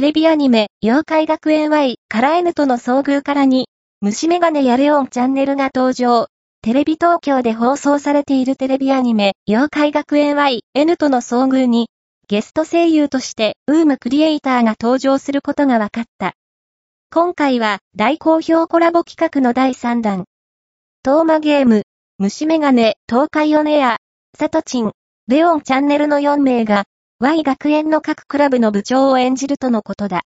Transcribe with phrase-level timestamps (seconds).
[0.00, 3.68] テレビアニメ、妖怪学園 Y から N との遭遇からに、
[4.00, 6.28] 虫眼鏡やレオンチャンネルが登場。
[6.62, 11.90] テレビ東京で放送されているテレビアニメ、妖怪学園 Y N との遭遇に、
[12.28, 16.32] ゲスト声優として、ウームクリエイターが登場することが分かった。
[17.12, 20.24] 今回は、大好評コラボ企画の第3弾。
[21.02, 21.82] トーマゲーム、
[22.16, 23.98] 虫眼鏡、東海オネア、
[24.34, 24.92] サトチン、
[25.28, 26.84] レオンチャンネルの4名が、
[27.22, 30.18] Y 学園の各クラブの部長を演じるとのことだ。